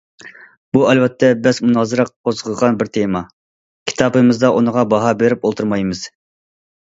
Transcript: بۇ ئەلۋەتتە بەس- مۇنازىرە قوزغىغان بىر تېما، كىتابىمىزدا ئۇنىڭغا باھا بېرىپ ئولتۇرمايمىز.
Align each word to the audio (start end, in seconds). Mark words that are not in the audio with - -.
بۇ 0.75 0.79
ئەلۋەتتە 0.91 1.27
بەس- 1.47 1.59
مۇنازىرە 1.65 2.05
قوزغىغان 2.29 2.79
بىر 2.79 2.89
تېما، 2.97 3.21
كىتابىمىزدا 3.91 4.51
ئۇنىڭغا 4.57 4.87
باھا 4.95 5.11
بېرىپ 5.23 5.47
ئولتۇرمايمىز. 5.51 6.05